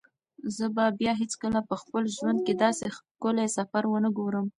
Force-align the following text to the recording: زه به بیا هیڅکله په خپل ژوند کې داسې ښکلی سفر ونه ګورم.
زه 0.55 0.65
به 0.75 0.85
بیا 0.99 1.13
هیڅکله 1.21 1.59
په 1.69 1.75
خپل 1.81 2.03
ژوند 2.15 2.39
کې 2.45 2.53
داسې 2.63 2.85
ښکلی 2.95 3.47
سفر 3.57 3.83
ونه 3.87 4.09
ګورم. 4.17 4.45